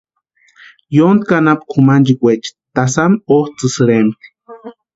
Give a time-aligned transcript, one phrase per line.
[0.97, 4.25] Yotki anapu kʼumanchikwaecha tasami otsʼïsïrempti.